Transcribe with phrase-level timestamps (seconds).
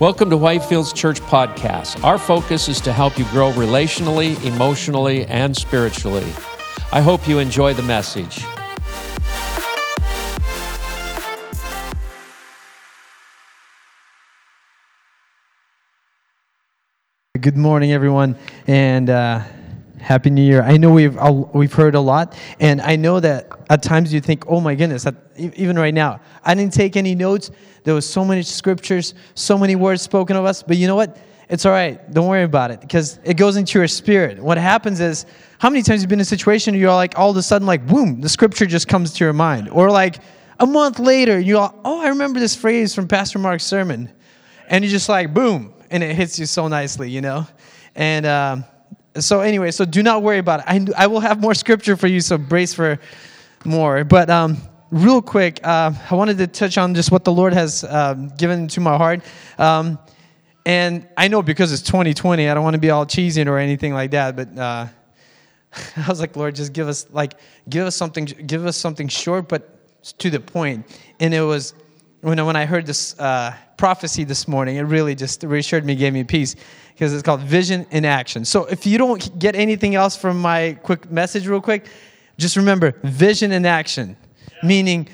[0.00, 2.02] Welcome to Whitefields Church Podcast.
[2.02, 6.24] Our focus is to help you grow relationally, emotionally, and spiritually.
[6.90, 8.42] I hope you enjoy the message.
[17.38, 19.42] Good morning, everyone, and uh,
[20.00, 20.62] happy New Year.
[20.62, 21.18] I know we've
[21.54, 25.04] we've heard a lot, and I know that at times you think, "Oh my goodness!"
[25.04, 27.50] That, even right now, I didn't take any notes.
[27.84, 30.62] There was so many scriptures, so many words spoken of us.
[30.62, 31.18] But you know what?
[31.48, 31.98] It's all right.
[32.12, 34.38] Don't worry about it because it goes into your spirit.
[34.38, 35.26] What happens is,
[35.58, 37.66] how many times you've been in a situation where you're like, all of a sudden,
[37.66, 40.20] like, boom, the scripture just comes to your mind, or like
[40.60, 44.10] a month later, you're like, oh, I remember this phrase from Pastor Mark's sermon,
[44.68, 47.46] and you're just like, boom, and it hits you so nicely, you know?
[47.96, 48.64] And um,
[49.18, 50.66] so, anyway, so do not worry about it.
[50.68, 52.98] I, I will have more scripture for you, so brace for
[53.64, 54.04] more.
[54.04, 54.58] But um,
[54.90, 58.68] real quick, uh, I wanted to touch on just what the Lord has um, given
[58.68, 59.22] to my heart.
[59.58, 59.98] Um,
[60.66, 63.94] and I know because it's 2020, I don't want to be all cheesy or anything
[63.94, 64.56] like that, but.
[64.56, 64.86] Uh,
[65.96, 67.34] I was like, Lord, just give us like
[67.68, 69.76] give us something, give us something short but
[70.18, 70.86] to the point.
[71.20, 71.74] And it was
[72.20, 76.12] when when I heard this uh, prophecy this morning, it really just reassured me, gave
[76.12, 76.54] me peace,
[76.92, 78.44] because it's called vision in action.
[78.44, 81.86] So if you don't get anything else from my quick message, real quick,
[82.36, 84.16] just remember vision in action,
[84.62, 85.08] meaning,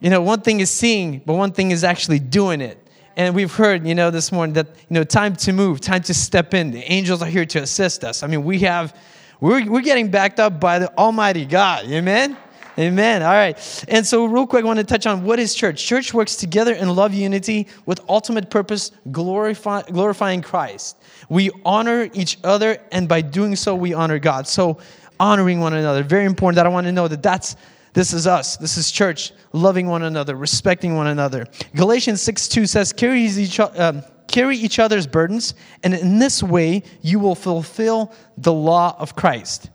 [0.00, 2.78] you know, one thing is seeing, but one thing is actually doing it.
[3.16, 6.14] And we've heard, you know, this morning that, you know, time to move, time to
[6.14, 6.70] step in.
[6.70, 8.22] The angels are here to assist us.
[8.22, 8.96] I mean, we have,
[9.40, 11.84] we're, we're getting backed up by the Almighty God.
[11.86, 12.36] Amen?
[12.80, 13.22] Amen.
[13.22, 13.84] All right.
[13.88, 15.84] And so, real quick, I want to touch on what is church.
[15.84, 20.96] Church works together in love unity with ultimate purpose, glorify, glorifying Christ.
[21.28, 24.48] We honor each other, and by doing so, we honor God.
[24.48, 24.78] So,
[25.18, 27.54] honoring one another, very important that I want to know that that's
[27.92, 28.56] this is us.
[28.56, 31.46] This is church, loving one another, respecting one another.
[31.74, 36.82] Galatians 6 2 says, carry each, um, carry each other's burdens, and in this way,
[37.02, 39.68] you will fulfill the law of Christ.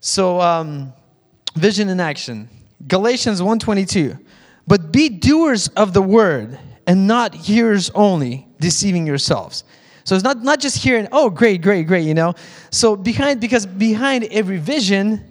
[0.00, 0.92] So, um,
[1.54, 2.48] vision in action.
[2.86, 4.18] Galatians 1:22.
[4.66, 9.64] But be doers of the word and not hearers only, deceiving yourselves.
[10.04, 12.34] So it's not, not just hearing, oh, great, great, great, you know.
[12.70, 15.22] So behind, because behind every vision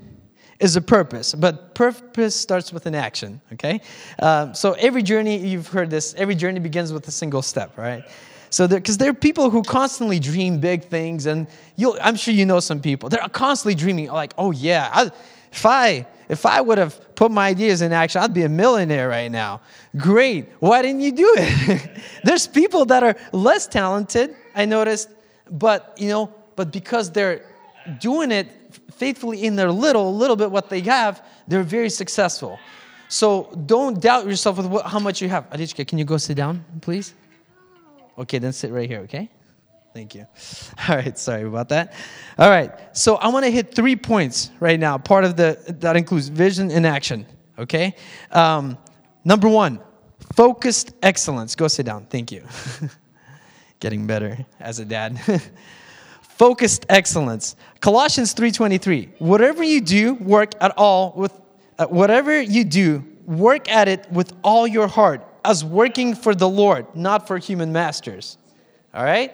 [0.59, 3.81] is a purpose, but purpose starts with an action, okay?
[4.19, 8.03] Uh, so every journey, you've heard this, every journey begins with a single step, right?
[8.51, 12.33] So, because there, there, are people who constantly dream big things, and you'll, I'm sure
[12.33, 13.09] you know some people.
[13.09, 15.11] They're constantly dreaming, like, oh yeah, I,
[15.57, 19.07] if I if I would have put my ideas in action, I'd be a millionaire
[19.09, 19.61] right now.
[19.95, 20.49] Great.
[20.59, 22.01] Why didn't you do it?
[22.23, 25.09] There's people that are less talented, I noticed,
[25.49, 27.45] but you know, but because they're
[27.99, 28.47] doing it
[28.91, 32.59] faithfully in their little, little bit what they have, they're very successful.
[33.07, 35.49] So don't doubt yourself with what, how much you have.
[35.49, 37.13] Adichka, can you go sit down, please?
[38.17, 39.29] Okay, then sit right here, okay?
[39.97, 40.27] Thank you.
[40.87, 41.95] All right, sorry about that.
[42.37, 44.99] All right, so I want to hit three points right now.
[44.99, 47.25] Part of the that includes vision and action.
[47.57, 47.95] Okay,
[48.31, 48.77] um,
[49.25, 49.79] number one,
[50.35, 51.55] focused excellence.
[51.55, 52.05] Go sit down.
[52.11, 52.43] Thank you.
[53.79, 55.19] Getting better as a dad.
[56.21, 57.55] focused excellence.
[57.79, 59.09] Colossians three twenty three.
[59.17, 61.33] Whatever you do, work at all with
[61.79, 66.47] uh, whatever you do, work at it with all your heart, as working for the
[66.47, 68.37] Lord, not for human masters.
[68.93, 69.33] All right.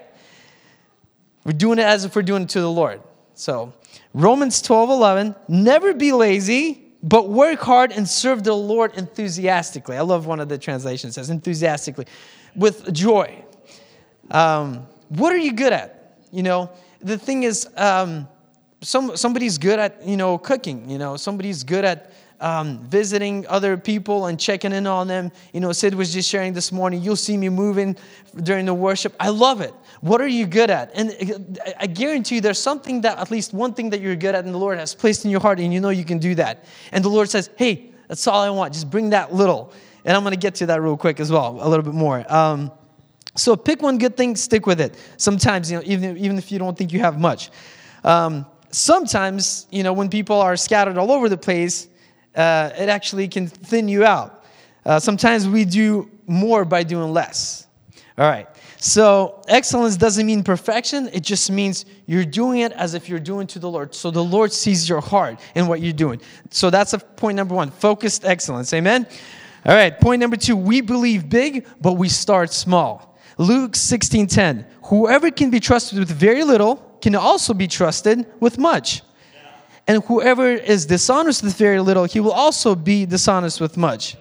[1.44, 3.02] We're doing it as if we're doing it to the Lord.
[3.34, 3.74] So,
[4.14, 9.98] Romans 12 11, never be lazy, but work hard and serve the Lord enthusiastically.
[9.98, 12.06] I love one of the translations says enthusiastically,
[12.56, 13.44] with joy.
[14.31, 16.20] Um, what are you good at?
[16.31, 16.72] You know,
[17.02, 18.28] the thing is, um,
[18.81, 22.12] some, somebody's good at, you know, cooking, you know, somebody's good at
[22.44, 25.31] um, visiting other people and checking in on them.
[25.54, 27.02] You know, Sid was just sharing this morning.
[27.02, 27.96] You'll see me moving
[28.44, 29.16] during the worship.
[29.20, 29.74] I love it.
[30.02, 30.92] What are you good at?
[30.94, 34.44] And I guarantee you there's something that, at least one thing that you're good at,
[34.44, 36.66] and the Lord has placed in your heart, and you know you can do that.
[36.92, 38.74] And the Lord says, hey, that's all I want.
[38.74, 39.72] Just bring that little.
[40.04, 42.25] And I'm going to get to that real quick as well, a little bit more.
[42.31, 42.74] Um,
[43.36, 44.96] so pick one good thing, stick with it.
[45.16, 47.51] Sometimes, you know, even, even if you don't think you have much.
[48.04, 51.88] Um, sometimes, you know, when people are scattered all over the place,
[52.35, 54.45] uh, it actually can thin you out.
[54.85, 57.68] Uh, sometimes we do more by doing less.
[58.18, 58.47] All right.
[58.77, 61.09] So, excellence doesn't mean perfection.
[61.13, 63.95] It just means you're doing it as if you're doing to the Lord.
[63.95, 66.19] So, the Lord sees your heart in what you're doing.
[66.51, 68.74] So, that's a point number one focused excellence.
[68.74, 69.07] Amen.
[69.65, 69.97] All right.
[70.00, 73.18] Point number two we believe big, but we start small.
[73.38, 74.65] Luke 16 10.
[74.83, 79.01] Whoever can be trusted with very little can also be trusted with much.
[79.88, 84.15] And whoever is dishonest with very little, he will also be dishonest with much.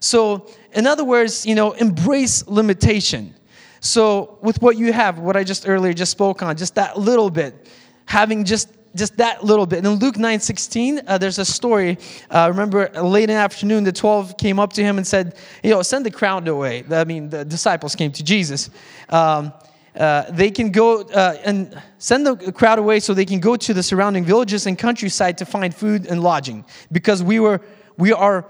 [0.00, 3.34] So, in other words, you know, embrace limitation.
[3.80, 7.30] So, with what you have, what I just earlier just spoke on, just that little
[7.30, 7.68] bit,
[8.04, 9.84] having just just that little bit.
[9.84, 11.98] in Luke 9 16, uh, there's a story.
[12.30, 15.70] Uh, remember, late in the afternoon, the 12 came up to him and said, You
[15.70, 16.84] know, send the crowd away.
[16.90, 18.70] I mean, the disciples came to Jesus.
[19.08, 19.52] Um,
[19.96, 23.74] uh, they can go uh, and send the crowd away so they can go to
[23.74, 27.60] the surrounding villages and countryside to find food and lodging because we were
[27.96, 28.44] we are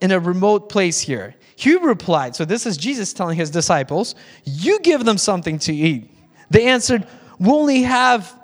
[0.00, 4.78] in a remote place here he replied so this is jesus telling his disciples you
[4.80, 6.10] give them something to eat
[6.50, 7.06] they answered
[7.38, 8.38] we only have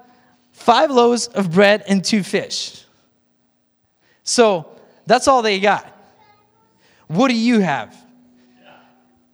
[0.59, 2.85] five loaves of bread and two fish.
[4.25, 5.87] So that's all they got.
[7.07, 7.97] What do you have?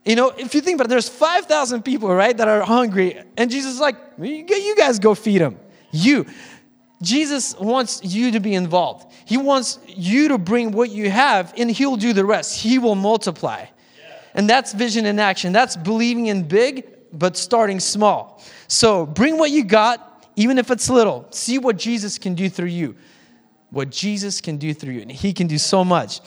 [0.05, 3.51] You know, if you think about it, there's 5,000 people, right, that are hungry, and
[3.51, 5.59] Jesus is like, you guys go feed them.
[5.93, 6.27] You.
[7.01, 9.13] Jesus wants you to be involved.
[9.25, 12.61] He wants you to bring what you have, and He'll do the rest.
[12.61, 13.67] He will multiply.
[14.35, 15.53] And that's vision in action.
[15.53, 18.43] That's believing in big, but starting small.
[18.69, 21.27] So bring what you got, even if it's little.
[21.31, 22.97] See what Jesus can do through you.
[23.71, 25.03] What Jesus can do through you.
[25.03, 26.21] And He can do so much.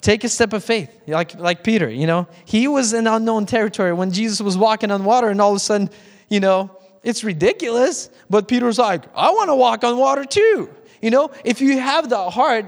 [0.00, 2.28] Take a step of faith, like, like Peter, you know.
[2.44, 5.60] He was in unknown territory when Jesus was walking on water, and all of a
[5.60, 5.90] sudden,
[6.28, 6.70] you know,
[7.02, 8.08] it's ridiculous.
[8.30, 10.70] But Peter's like, I want to walk on water too.
[11.02, 12.66] You know, if you have the heart,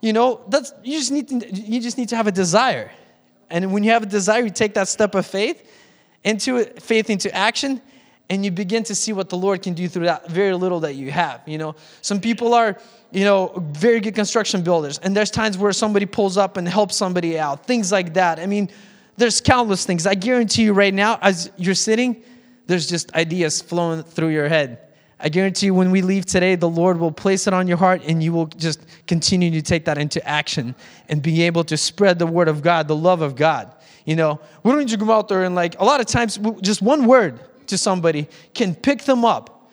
[0.00, 2.90] you know, that's you just need to, you just need to have a desire.
[3.50, 5.68] And when you have a desire, you take that step of faith
[6.24, 7.82] into faith into action,
[8.30, 10.94] and you begin to see what the Lord can do through that very little that
[10.94, 11.42] you have.
[11.46, 12.78] You know, some people are,
[13.12, 16.96] you know, very good construction builders, and there's times where somebody pulls up and helps
[16.96, 18.38] somebody out, things like that.
[18.38, 18.70] I mean,
[19.16, 20.06] there's countless things.
[20.06, 22.22] I guarantee you right now, as you're sitting,
[22.66, 24.78] there's just ideas flowing through your head.
[25.22, 28.02] I guarantee you, when we leave today, the Lord will place it on your heart
[28.06, 30.74] and you will just continue to take that into action
[31.10, 33.74] and be able to spread the word of God, the love of God.
[34.06, 36.38] You know, we don't need to go out there and like, a lot of times,
[36.62, 39.70] just one word to somebody can pick them up,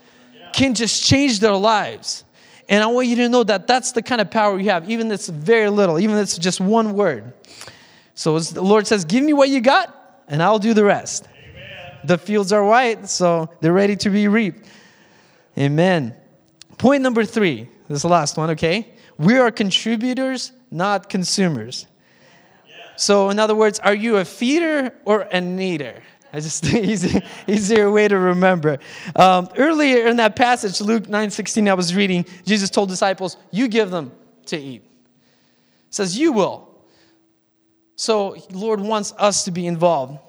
[0.51, 2.25] can just change their lives.
[2.69, 5.07] And I want you to know that that's the kind of power you have, even
[5.07, 7.33] if it's very little, even if it's just one word.
[8.13, 11.27] So the Lord says, Give me what you got, and I'll do the rest.
[11.27, 11.99] Amen.
[12.03, 14.67] The fields are white, so they're ready to be reaped.
[15.57, 16.15] Amen.
[16.77, 18.93] Point number three, this is the last one, okay?
[19.17, 21.87] We are contributors, not consumers.
[22.97, 26.01] So, in other words, are you a feeder or a needer?
[26.37, 28.77] I just easy, easier way to remember.
[29.15, 33.67] Um, earlier in that passage, Luke 9 16, I was reading, Jesus told disciples, You
[33.67, 34.11] give them
[34.45, 34.83] to eat.
[34.83, 36.69] It says, You will.
[37.95, 40.19] So, Lord wants us to be involved.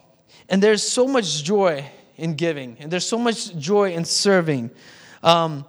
[0.49, 1.85] And there's so much joy
[2.17, 4.71] in giving, and there's so much joy in serving.
[5.23, 5.67] Um,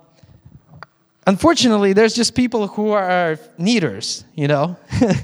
[1.27, 4.77] unfortunately, there's just people who are needers, you know?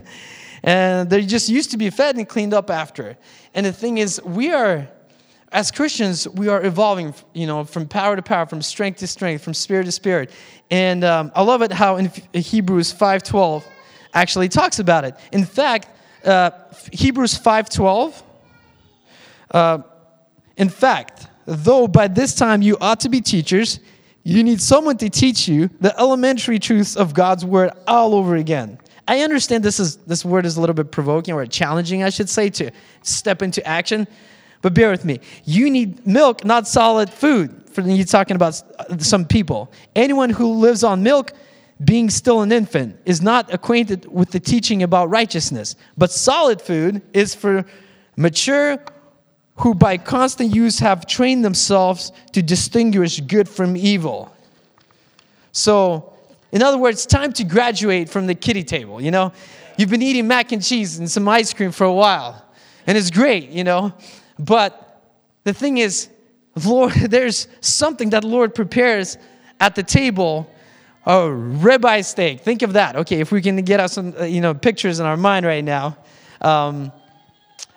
[0.63, 3.17] and they're just used to be fed and cleaned up after.
[3.53, 4.89] And the thing is, we are
[5.55, 9.41] as Christians, we are evolving, you know, from power to power, from strength to strength,
[9.41, 10.29] from spirit to spirit.
[10.69, 13.63] And um, I love it how in Hebrews 5.12
[14.13, 15.15] actually talks about it.
[15.31, 15.87] In fact,
[16.25, 16.51] uh,
[16.91, 18.21] Hebrews 5.12,
[19.51, 19.77] uh,
[20.57, 23.79] in fact, though by this time you ought to be teachers,
[24.23, 28.77] you need someone to teach you the elementary truths of God's word all over again.
[29.07, 32.27] I understand this is this word is a little bit provoking or challenging, I should
[32.27, 32.71] say, to
[33.03, 34.05] step into action.
[34.61, 35.19] But bear with me.
[35.43, 37.63] You need milk, not solid food.
[37.71, 39.71] For you talking about uh, some people.
[39.95, 41.33] Anyone who lives on milk,
[41.83, 45.75] being still an infant, is not acquainted with the teaching about righteousness.
[45.97, 47.65] But solid food is for
[48.15, 48.79] mature
[49.57, 54.33] who by constant use have trained themselves to distinguish good from evil.
[55.51, 56.13] So,
[56.51, 59.31] in other words, time to graduate from the kiddie table, you know?
[59.77, 62.45] You've been eating mac and cheese and some ice cream for a while,
[62.85, 63.93] and it's great, you know?
[64.37, 65.01] But
[65.43, 66.09] the thing is,
[66.63, 69.17] Lord, there's something that the Lord prepares
[69.59, 70.49] at the table.
[71.05, 72.41] A ribeye steak.
[72.41, 72.95] Think of that.
[72.95, 75.63] Okay, if we can get us some, uh, you know, pictures in our mind right
[75.63, 75.97] now.
[76.41, 76.91] Um,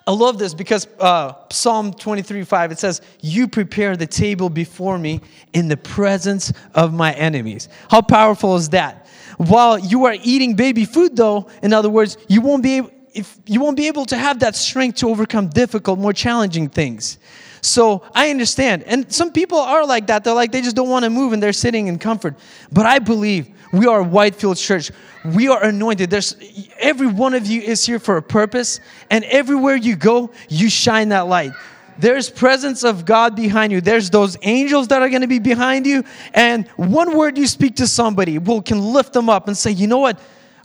[0.07, 4.99] I love this because uh, Psalm 23 5, it says, You prepare the table before
[4.99, 5.21] me
[5.53, 7.69] in the presence of my enemies.
[7.91, 9.07] How powerful is that?
[9.37, 13.39] While you are eating baby food, though, in other words, you won't be able, if
[13.47, 17.19] you won't be able to have that strength to overcome difficult, more challenging things.
[17.61, 18.85] So I understand.
[18.85, 20.25] And some people are like that.
[20.25, 22.37] They're like, they just don't want to move and they're sitting in comfort.
[22.73, 24.91] But I believe we are Whitefield Church.
[25.25, 26.11] We are anointed.
[26.11, 26.37] There's
[26.79, 28.81] every one of you is here for a purpose.
[29.11, 31.53] And everywhere you go, you shine that light.
[31.99, 33.81] There's presence of God behind you.
[33.81, 36.05] There's those angels that are going to be behind you.
[36.33, 39.89] And one word you speak to somebody will can lift them up and say, you
[39.89, 40.21] know what?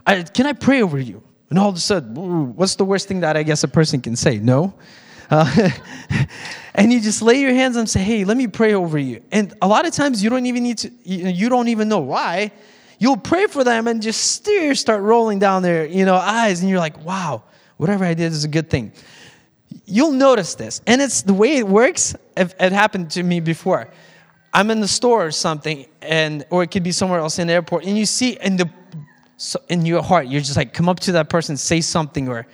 [0.06, 1.22] I, can I pray over you?
[1.54, 4.16] And all of a sudden, what's the worst thing that I guess a person can
[4.16, 4.38] say?
[4.38, 4.74] No.
[5.30, 5.70] Uh,
[6.74, 9.54] and you just lay your hands and say, "Hey, let me pray over you." And
[9.62, 10.90] a lot of times you don't even need to.
[11.04, 12.50] You, don't even know why.
[12.98, 16.68] You'll pray for them, and just tears start rolling down their you know eyes, and
[16.68, 17.44] you're like, "Wow,
[17.76, 18.90] whatever I did is a good thing."
[19.84, 22.16] You'll notice this, and it's the way it works.
[22.36, 23.88] It, it happened to me before.
[24.52, 27.52] I'm in the store or something, and or it could be somewhere else in the
[27.52, 28.68] airport, and you see in the
[29.36, 32.46] so in your heart, you're just like, come up to that person, say something, or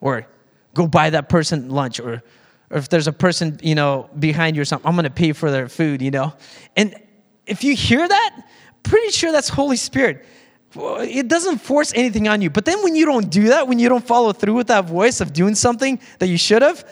[0.00, 0.26] or
[0.74, 2.22] go buy that person lunch, or
[2.70, 5.50] or if there's a person you know behind you or something, I'm gonna pay for
[5.50, 6.34] their food, you know.
[6.76, 6.94] And
[7.46, 8.42] if you hear that,
[8.82, 10.26] pretty sure that's Holy Spirit.
[10.76, 12.48] It doesn't force anything on you.
[12.48, 15.20] But then when you don't do that, when you don't follow through with that voice
[15.20, 16.88] of doing something that you should have,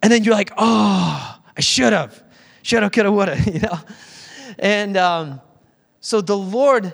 [0.00, 2.22] and then you're like, oh, I should have
[2.66, 3.78] shoulda, coulda, woulda, you know?
[4.58, 5.40] And um,
[6.00, 6.92] so the Lord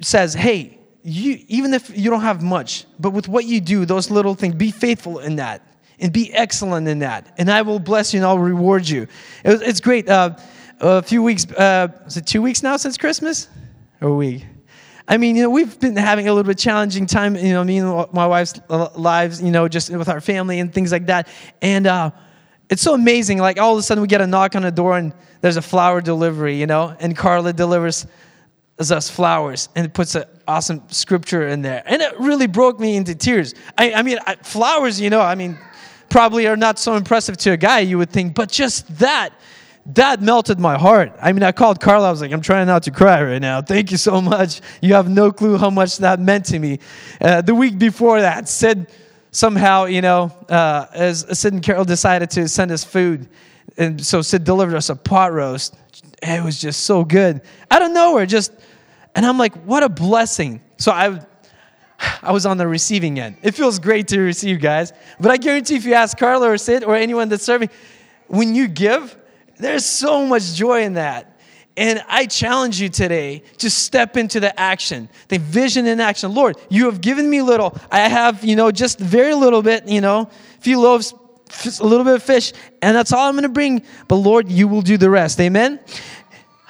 [0.00, 4.10] says, hey, you, even if you don't have much, but with what you do, those
[4.10, 5.62] little things, be faithful in that
[6.00, 7.34] and be excellent in that.
[7.38, 9.02] And I will bless you and I'll reward you.
[9.44, 10.08] It it's great.
[10.08, 10.36] Uh,
[10.80, 13.48] a few weeks, uh, is it two weeks now since Christmas?
[14.00, 14.46] Or a week?
[15.08, 17.78] I mean, you know, we've been having a little bit challenging time, you know, me
[17.78, 21.28] and my wife's lives, you know, just with our family and things like that.
[21.62, 22.10] And, uh,
[22.70, 23.38] it's so amazing.
[23.38, 25.62] Like all of a sudden, we get a knock on the door and there's a
[25.62, 28.06] flower delivery, you know, and Carla delivers
[28.78, 31.82] us flowers and puts an awesome scripture in there.
[31.86, 33.54] And it really broke me into tears.
[33.76, 35.58] I, I mean, I, flowers, you know, I mean,
[36.08, 39.30] probably are not so impressive to a guy, you would think, but just that,
[39.86, 41.12] that melted my heart.
[41.20, 42.08] I mean, I called Carla.
[42.08, 43.60] I was like, I'm trying not to cry right now.
[43.62, 44.60] Thank you so much.
[44.80, 46.78] You have no clue how much that meant to me.
[47.20, 48.86] Uh, the week before that, said,
[49.30, 53.28] somehow, you know, uh, as Sid and Carol decided to send us food,
[53.76, 55.76] and so Sid delivered us a pot roast.
[56.22, 57.40] It was just so good.
[57.70, 58.52] Out of nowhere, just,
[59.14, 60.60] and I'm like, what a blessing.
[60.76, 61.20] So I,
[62.22, 63.36] I was on the receiving end.
[63.42, 64.92] It feels great to receive, guys.
[65.20, 67.70] But I guarantee if you ask Carla or Sid or anyone that's serving,
[68.26, 69.16] when you give,
[69.58, 71.38] there's so much joy in that.
[71.76, 76.34] And I challenge you today to step into the action, the vision in action.
[76.34, 77.78] Lord, you have given me little.
[77.90, 81.14] I have, you know, just very little bit, you know, a few loaves,
[81.80, 82.52] a little bit of fish,
[82.82, 83.82] and that's all I'm going to bring.
[84.06, 85.40] But Lord, you will do the rest.
[85.40, 85.80] Amen.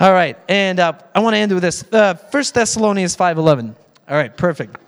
[0.01, 1.85] All right, and uh, I want to end with this.
[1.93, 3.75] Uh, 1 Thessalonians 5:11.
[4.09, 4.79] All right, perfect.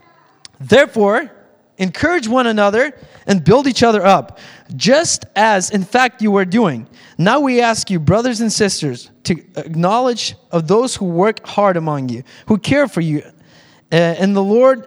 [0.61, 1.30] Therefore,
[1.78, 2.92] encourage one another
[3.26, 4.38] and build each other up,
[4.76, 6.87] just as in fact you are doing.
[7.18, 12.09] Now we ask you, brothers and sisters, to acknowledge of those who work hard among
[12.09, 13.23] you, who care for you
[13.92, 14.87] uh, in the Lord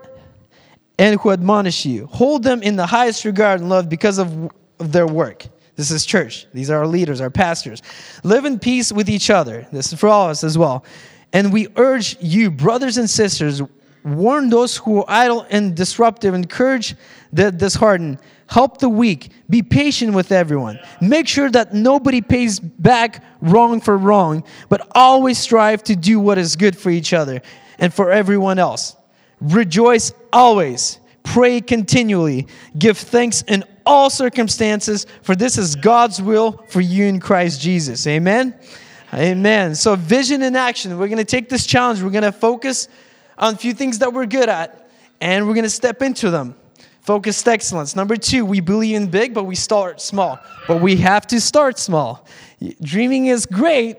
[0.98, 2.06] and who admonish you.
[2.08, 5.46] Hold them in the highest regard and love because of, of their work.
[5.76, 6.46] This is church.
[6.54, 7.82] These are our leaders, our pastors.
[8.24, 9.68] Live in peace with each other.
[9.72, 10.86] This is for all of us as well.
[11.32, 13.62] And we urge you, brothers and sisters,
[14.04, 16.96] warn those who are idle and disruptive, encourage
[17.32, 20.80] the disheartened, help the weak, be patient with everyone.
[21.02, 26.38] Make sure that nobody pays back wrong for wrong, but always strive to do what
[26.38, 27.42] is good for each other
[27.80, 28.96] and for everyone else.
[29.42, 36.82] Rejoice always, pray continually, give thanks in all circumstances, for this is God's will for
[36.82, 38.06] you in Christ Jesus.
[38.08, 38.56] Amen.
[39.14, 39.76] Amen.
[39.76, 40.98] So, vision in action.
[40.98, 42.02] We're going to take this challenge.
[42.02, 42.88] We're going to focus
[43.38, 44.90] on a few things that we're good at,
[45.22, 46.56] and we're going to step into them.
[47.02, 47.96] Focused excellence.
[47.96, 50.40] Number two, we believe in big, but we start small.
[50.68, 52.26] But we have to start small.
[52.82, 53.98] Dreaming is great,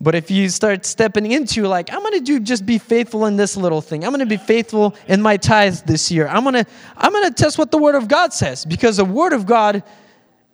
[0.00, 3.56] but if you start stepping into like, I'm gonna do just be faithful in this
[3.56, 4.04] little thing.
[4.04, 6.28] I'm gonna be faithful in my tithes this year.
[6.28, 9.46] I'm gonna I'm gonna test what the Word of God says because the Word of
[9.46, 9.82] God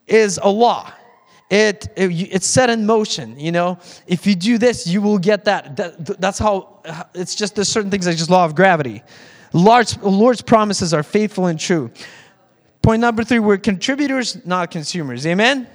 [0.06, 0.92] is a law.
[1.50, 5.46] It, it, it's set in motion you know if you do this you will get
[5.46, 9.02] that, that that's how uh, it's just there's certain things like just law of gravity
[9.52, 11.90] Lord's promises are faithful and true.
[12.82, 15.26] Point number three, we're contributors, not consumers.
[15.26, 15.66] Amen?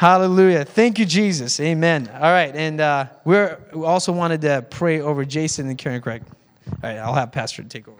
[0.00, 0.20] Amen.
[0.20, 0.64] Hallelujah.
[0.64, 1.60] Thank you, Jesus.
[1.60, 2.08] Amen.
[2.14, 2.54] All right.
[2.54, 6.22] And uh, we're, we also wanted to pray over Jason and Karen Craig.
[6.70, 6.96] All right.
[6.96, 7.98] I'll have Pastor take over.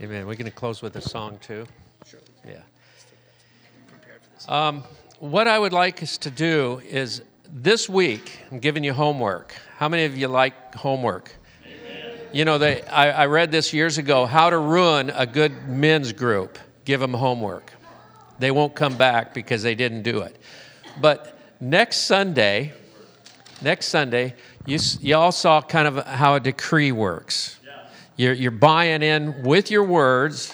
[0.00, 0.26] Amen.
[0.26, 1.66] We're going to close with a song, too.
[2.06, 2.20] Sure.
[2.46, 2.60] Yeah.
[4.48, 4.82] Um,
[5.18, 9.54] what I would like us to do is this week, I'm giving you homework.
[9.76, 11.34] How many of you like homework?
[12.32, 16.12] You know, they, I, I read this years ago how to ruin a good men's
[16.12, 16.58] group.
[16.84, 17.72] Give them homework.
[18.38, 20.36] They won't come back because they didn't do it.
[21.00, 22.72] But next Sunday,
[23.62, 24.34] next Sunday,
[24.66, 27.58] you, you all saw kind of how a decree works.
[28.16, 30.52] You're, you're buying in with your words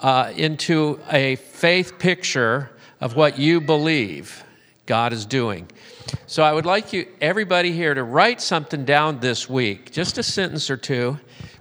[0.00, 2.70] uh, into a faith picture
[3.00, 4.44] of what you believe
[4.84, 5.66] God is doing.
[6.26, 10.22] So I would like you, everybody here, to write something down this week, just a
[10.22, 11.18] sentence or two.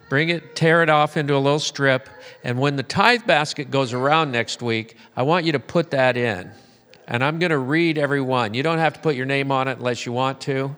[0.09, 2.09] Bring it, tear it off into a little strip,
[2.43, 6.17] and when the tithe basket goes around next week, I want you to put that
[6.17, 6.51] in.
[7.09, 8.53] And I'm going to read every one.
[8.53, 10.77] You don't have to put your name on it unless you want to.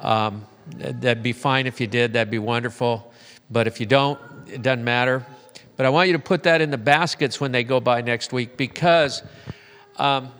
[0.00, 3.12] Um, that'd be fine if you did, that'd be wonderful.
[3.50, 5.24] But if you don't, it doesn't matter.
[5.76, 8.32] But I want you to put that in the baskets when they go by next
[8.32, 9.22] week because
[9.96, 10.32] um,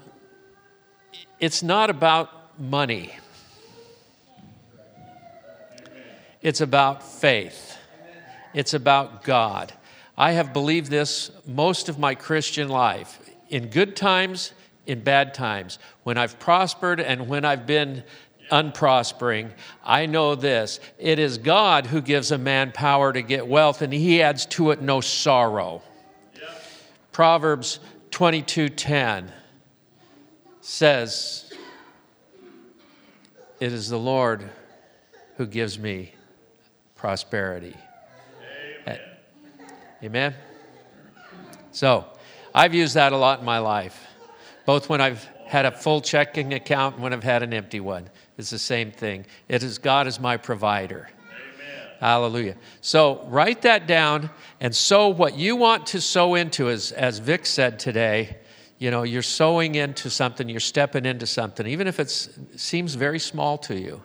[1.39, 3.15] it's not about money,
[6.43, 7.79] it's about faith,
[8.53, 9.73] it's about God.
[10.19, 13.19] I have believed this most of my Christian life.
[13.49, 14.53] In good times,
[14.91, 15.79] in bad times.
[16.03, 18.03] When I've prospered and when I've been
[18.51, 19.53] unprospering,
[19.85, 23.93] I know this it is God who gives a man power to get wealth, and
[23.93, 25.83] he adds to it no sorrow.
[27.13, 27.79] Proverbs
[28.11, 29.31] 22:10
[30.61, 31.53] says,
[33.61, 34.51] It is the Lord
[35.37, 36.15] who gives me
[36.97, 37.77] prosperity.
[38.83, 39.01] Amen.
[40.03, 40.35] Amen.
[41.71, 42.07] So,
[42.53, 44.07] I've used that a lot in my life,
[44.65, 48.09] both when I've had a full checking account and when I've had an empty one.
[48.39, 49.27] It's the same thing.
[49.49, 51.11] It is God is my provider.
[51.19, 51.89] Amen.
[51.99, 52.57] Hallelujah.
[52.81, 57.47] So write that down and sow what you want to sow into, as, as Vic
[57.47, 58.39] said today.
[58.79, 62.09] You know, you're sowing into something, you're stepping into something, even if it
[62.57, 64.03] seems very small to you,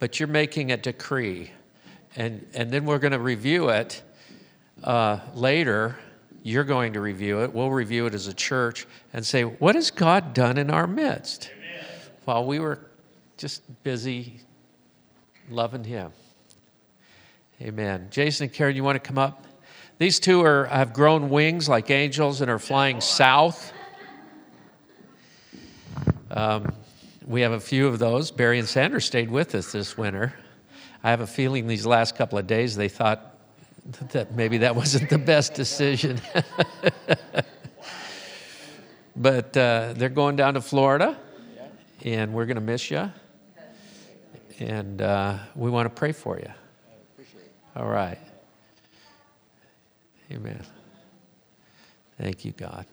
[0.00, 1.50] but you're making a decree.
[2.16, 4.02] And, and then we're going to review it
[4.82, 5.96] uh, later.
[6.42, 7.52] You're going to review it.
[7.52, 11.50] We'll review it as a church and say, what has God done in our midst?
[11.54, 11.84] Amen.
[12.24, 12.80] While we were
[13.36, 14.40] just busy
[15.50, 16.12] loving Him.
[17.60, 18.08] Amen.
[18.10, 19.46] Jason and Karen, you want to come up?
[19.98, 23.72] These two are, have grown wings like angels and are flying south.
[26.30, 26.72] Um,
[27.26, 28.30] we have a few of those.
[28.30, 30.32] Barry and Sanders stayed with us this winter.
[31.02, 33.29] I have a feeling these last couple of days they thought
[34.12, 36.20] that maybe that wasn't the best decision.
[39.16, 41.18] but uh, they're going down to Florida,
[42.04, 43.10] and we're going to miss you
[44.60, 46.50] and uh, we want to pray for you.
[47.74, 48.18] All right.
[50.30, 50.62] Amen.
[52.18, 52.84] Thank you, God.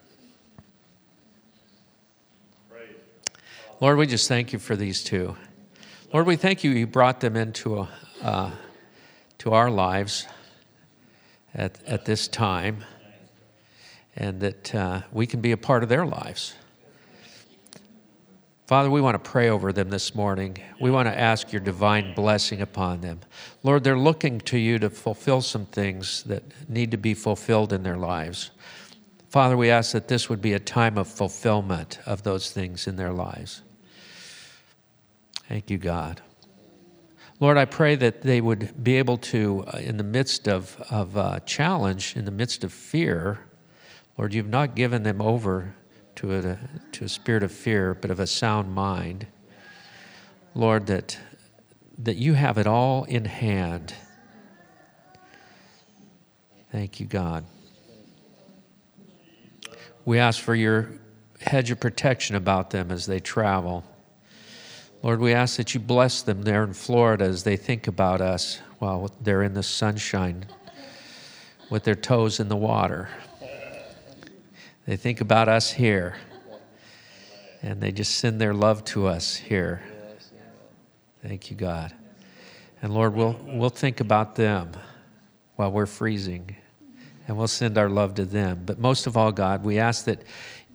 [3.80, 5.36] Lord, we just thank you for these two.
[6.12, 7.90] Lord, we thank you you brought them into a,
[8.24, 8.52] uh,
[9.40, 10.26] to our lives
[11.58, 12.86] at, at this time
[14.15, 16.54] and that uh, we can be a part of their lives.
[18.67, 20.58] Father, we want to pray over them this morning.
[20.82, 23.22] We want to ask your divine blessing upon them.
[23.63, 27.84] Lord, they're looking to you to fulfill some things that need to be fulfilled in
[27.84, 28.52] their lives.
[29.30, 32.98] Father, we ask that this would be a time of fulfillment of those things in
[32.98, 33.62] their lives.
[35.48, 36.22] Thank you, God.
[37.39, 41.15] Lord, I pray that they would be able to, uh, in the midst of, of
[41.15, 43.39] uh, challenge, in the midst of fear,
[44.17, 45.76] Lord, you've not given them over
[46.15, 46.58] to a,
[46.93, 49.28] to a spirit of fear, but of a sound mind.
[50.56, 51.19] Lord, that,
[52.00, 53.93] that you have it all in hand.
[56.71, 57.45] Thank you, God.
[60.06, 60.89] We ask for your
[61.39, 63.84] hedge of protection about them as they travel.
[65.04, 68.60] Lord, we ask that you bless them there in Florida as they think about us
[68.80, 70.46] while they're in the sunshine
[71.70, 73.10] with their toes in the water.
[74.88, 76.16] They think about us here,
[77.62, 79.84] and they just send their love to us here.
[81.22, 81.94] Thank you, God.
[82.82, 84.72] And Lord, we'll, we'll think about them
[85.58, 86.56] while we're freezing,
[87.28, 88.64] and we'll send our love to them.
[88.66, 90.24] But most of all, God, we ask that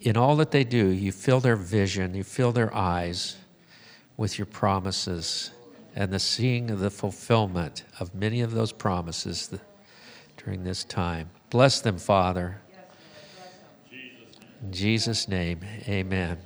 [0.00, 3.36] in all that they do, you fill their vision, you fill their eyes
[4.22, 5.50] with your promises
[5.96, 9.52] and the seeing of the fulfillment of many of those promises
[10.36, 11.28] during this time.
[11.50, 12.56] Bless them, Father.
[14.62, 15.58] In Jesus' name,
[15.88, 16.38] amen.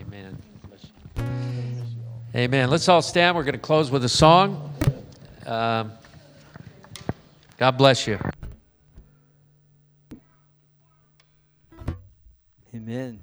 [0.00, 0.38] Amen.
[2.34, 2.70] Amen.
[2.70, 3.36] Let's all stand.
[3.36, 4.72] We're going to close with a song.
[5.44, 5.92] Um,
[7.58, 8.18] God bless you.
[12.74, 13.20] Amen.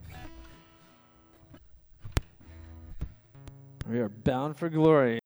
[3.89, 5.19] We are bound for glory.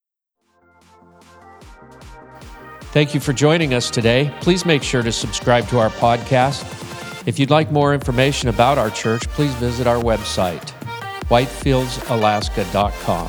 [2.93, 4.33] Thank you for joining us today.
[4.41, 6.63] Please make sure to subscribe to our podcast
[7.25, 10.73] if you'd like more information about our church, please visit our website,
[11.29, 13.27] whitefieldsalaska.com.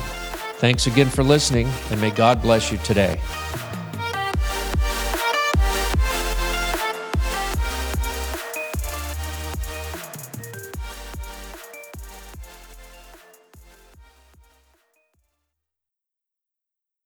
[0.57, 3.21] Thanks again for listening, and may God bless you today.